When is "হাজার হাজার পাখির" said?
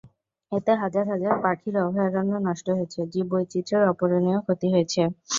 0.81-1.75